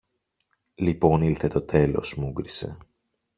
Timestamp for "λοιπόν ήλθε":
0.75-1.47